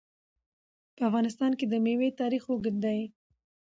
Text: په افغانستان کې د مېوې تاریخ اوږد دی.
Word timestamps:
په 0.95 1.01
افغانستان 1.09 1.51
کې 1.59 1.65
د 1.67 1.73
مېوې 1.85 2.09
تاریخ 2.21 2.43
اوږد 2.47 2.75
دی. 2.85 2.99